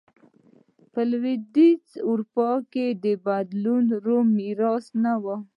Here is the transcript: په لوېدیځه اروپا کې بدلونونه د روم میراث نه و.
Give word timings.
په 0.93 1.01
لوېدیځه 1.11 1.97
اروپا 2.09 2.51
کې 2.71 2.85
بدلونونه 3.25 3.95
د 4.01 4.03
روم 4.05 4.27
میراث 4.37 4.85
نه 5.03 5.13
و. 5.23 5.25